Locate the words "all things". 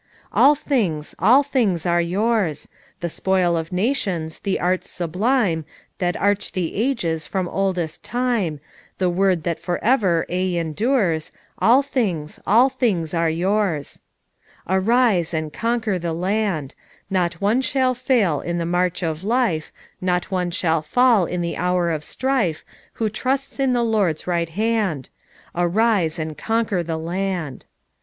0.33-1.13, 1.19-1.85, 11.59-12.39, 12.47-13.13